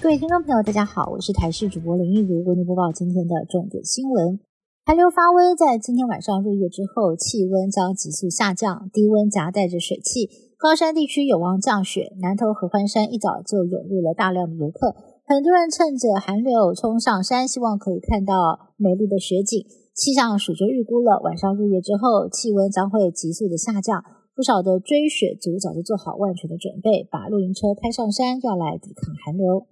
[0.00, 4.38] 各位听众朋友，大家好，我是台视主播林玉如，为您播报今天的重点新闻。
[4.86, 12.12] 寒流发威，在今天晚上入夜之后，气温将急速下降，低温夹带着水汽，高山地区有望降雪。
[12.22, 14.94] 南投合欢山一早就涌入了大量的游客，
[15.26, 19.66] 很多人趁着寒流冲上山，希望可以看到美丽的雪景。
[19.94, 24.04] 气象署就预估了，晚上入夜之后，气温将会急速的下降，
[24.36, 29.66] 不少的追雪族早就做好万全的准备，把露营车开上山，要来抵抗寒流。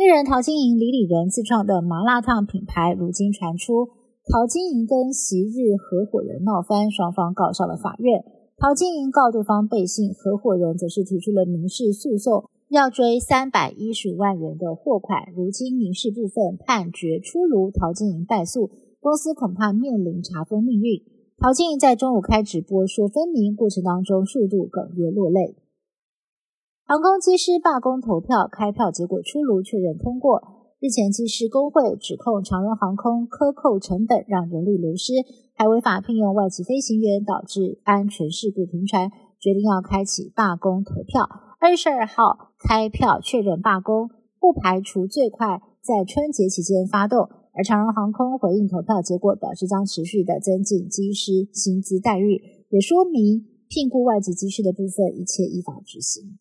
[0.00, 3.90] 艺人陶晶莹、李李仁自创的麻辣烫品牌，如今传出。
[4.32, 8.24] 陶晶莹跟昔日合伙人闹翻，双方告上了法院。
[8.56, 15.30] 陶晶莹告对方背信，合伙人则是提出了民事诉讼，要追三百一十五万元的货款。
[15.36, 21.02] 如今民事部分判决出炉，陶晶莹败诉，公司恐怕面临查封命运。
[21.36, 25.56] 陶晶莹在中午开直播说分明，过程当中数度哽咽落泪。
[26.90, 30.42] 航空机师罢工投票开票结果出炉，确认通过。
[30.80, 35.12] 日前，机师工会指控长荣航空克扣成本，让人力流失，
[35.54, 41.28] 还违法聘用外籍飞行员，导致安全事故频传，决定要开启罢工投票。
[41.60, 44.10] 二十二号开票确认罢工，
[44.40, 47.28] 不排除最快在春节期间发动。
[47.54, 56.36] 而长荣航空回应投票结果，表示将持续的增进机师薪资待遇，也说明聘雇外籍机师的部分一切依法执行。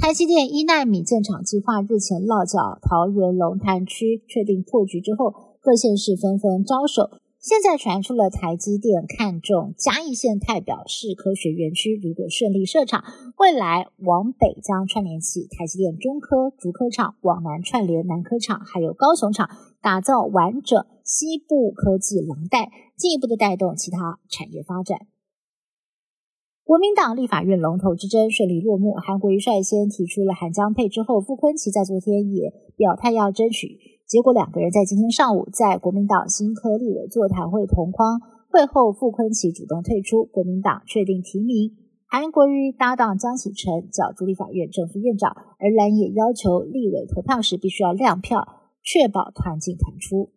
[0.00, 7.10] 台积电一纳米建厂计划日前落脚桃园龙潭区，确定破局之后，各县市纷纷招手。
[7.38, 13.04] 现在传出了台积电看中嘉义县太表市科学园区，如果顺利设厂，
[13.36, 19.50] 未来往北将串联起台积电中科、竹科厂，往南串联南科厂，还有高雄厂，
[19.82, 25.06] 打造完整西部科技廊带，进一步的带动其他产业发展。
[26.70, 33.76] 国民党立法院龙头之争顺利落幕，韩国瑜率先提出了韩江配之后，傅昆萁在昨天也表态要争取。
[34.06, 38.20] 结果两个人在今天上午在国民党新科立委座谈会同框，
[38.52, 41.74] 会后傅昆萁主动退出，国民党确定提名
[42.06, 48.46] 韩国瑜搭档江启臣角逐立法院正副院长，而蓝也要求立委投票时必须要亮票，
[48.84, 50.30] 确保团进团出。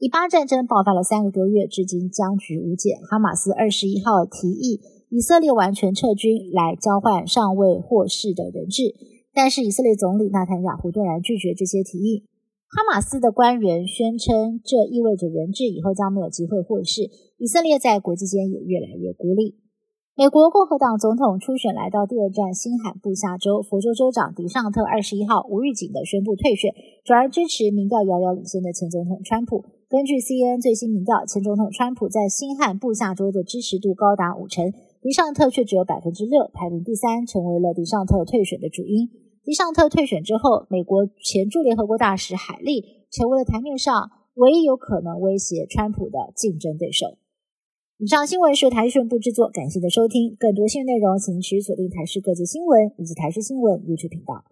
[0.00, 2.98] 以巴战争爆发了三个多月，至今僵局无解。
[3.08, 4.80] 哈马斯二十一号提议。
[5.10, 8.94] 以色列完全撤军来交换尚未获释的人质，
[9.34, 12.24] 但是以色列总理纳坦雅胡断然拒绝这些提议。
[12.70, 17.10] 哈马斯的官员宣称，这意味着人质以后将没有机会获释。
[17.38, 19.56] 以色列在国际间也越来越孤立。
[20.14, 26.72] 美国共和党总统初选来到第二站新罕布夏州，佛州州长迪尚特二十一号无预警的宣布退选，
[27.02, 29.64] 转而支持民调遥遥领先的前总统川普。
[29.88, 34.72] 根据 CNN 最新民调，前总统川普在新罕布夏州的支持度高达五成。
[35.00, 39.08] 迪尚特却只有百分之六，排名第三，成为了迪尚特退选的主因。
[39.42, 47.16] 迪尚特退选之后，美国前驻联合国大使海利成为了台面上唯一有可能威胁川普的竞争对手。
[47.96, 50.36] 以上新闻是台视部制作，感谢的收听。
[50.38, 54.44] 更多新闻内容，请持续锁定台视各界新闻以及台视新闻 YouTube 频道。